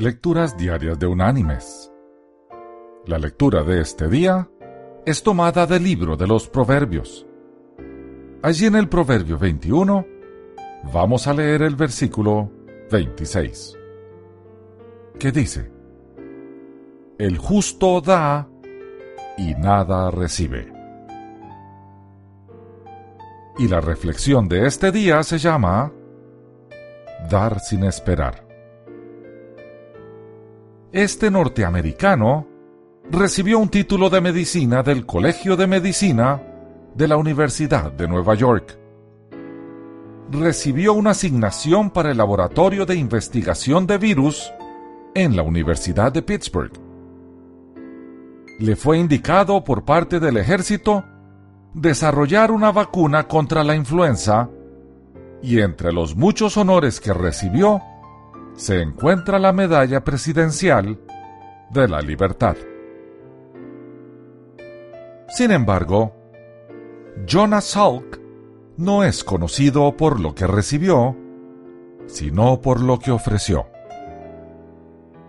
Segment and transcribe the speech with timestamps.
[0.00, 1.92] Lecturas Diarias de Unánimes.
[3.06, 4.48] La lectura de este día
[5.04, 7.26] es tomada del libro de los Proverbios.
[8.40, 10.06] Allí en el Proverbio 21
[10.92, 12.48] vamos a leer el versículo
[12.92, 13.76] 26,
[15.18, 15.68] que dice,
[17.18, 18.48] El justo da
[19.36, 20.72] y nada recibe.
[23.58, 25.92] Y la reflexión de este día se llama
[27.28, 28.47] Dar sin esperar.
[30.92, 32.46] Este norteamericano
[33.10, 36.42] recibió un título de medicina del Colegio de Medicina
[36.94, 38.78] de la Universidad de Nueva York.
[40.30, 44.50] Recibió una asignación para el Laboratorio de Investigación de Virus
[45.14, 46.72] en la Universidad de Pittsburgh.
[48.58, 51.04] Le fue indicado por parte del ejército
[51.74, 54.48] desarrollar una vacuna contra la influenza
[55.42, 57.82] y entre los muchos honores que recibió
[58.58, 60.98] se encuentra la medalla presidencial
[61.70, 62.56] de la libertad.
[65.28, 66.12] Sin embargo,
[67.24, 68.20] Jonas Salk
[68.76, 71.16] no es conocido por lo que recibió,
[72.06, 73.66] sino por lo que ofreció.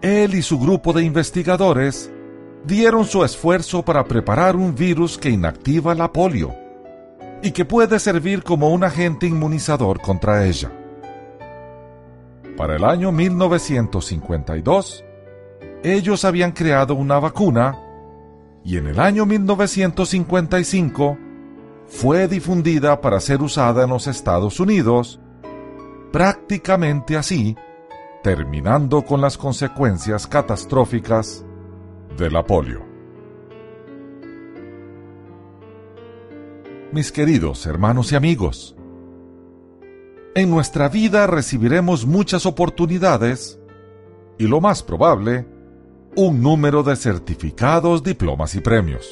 [0.00, 2.10] Él y su grupo de investigadores
[2.64, 6.54] dieron su esfuerzo para preparar un virus que inactiva la polio
[7.42, 10.72] y que puede servir como un agente inmunizador contra ella.
[12.58, 15.04] Para el año 1952,
[15.84, 17.78] ellos habían creado una vacuna
[18.64, 21.16] y en el año 1955
[21.86, 25.20] fue difundida para ser usada en los Estados Unidos,
[26.10, 27.56] prácticamente así,
[28.24, 31.44] terminando con las consecuencias catastróficas
[32.16, 32.84] de la polio.
[36.90, 38.74] Mis queridos hermanos y amigos,
[40.38, 43.58] en nuestra vida recibiremos muchas oportunidades
[44.38, 45.46] y lo más probable,
[46.16, 49.10] un número de certificados, diplomas y premios.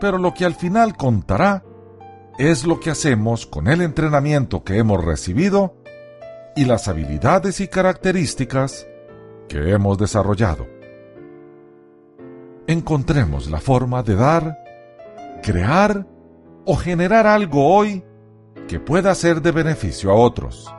[0.00, 1.64] Pero lo que al final contará
[2.38, 5.74] es lo que hacemos con el entrenamiento que hemos recibido
[6.54, 8.86] y las habilidades y características
[9.48, 10.78] que hemos desarrollado
[12.68, 14.62] encontremos la forma de dar,
[15.42, 16.06] crear
[16.66, 18.04] o generar algo hoy
[18.68, 20.72] que pueda ser de beneficio a otros.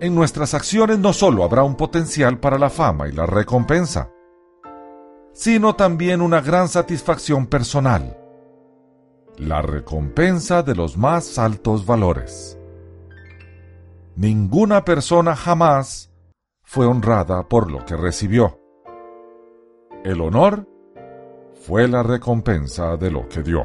[0.00, 4.10] En nuestras acciones no solo habrá un potencial para la fama y la recompensa,
[5.32, 8.18] sino también una gran satisfacción personal,
[9.38, 12.58] la recompensa de los más altos valores.
[14.16, 16.12] Ninguna persona jamás
[16.62, 18.58] fue honrada por lo que recibió
[20.04, 20.68] el honor
[21.62, 23.64] fue la recompensa de lo que dio.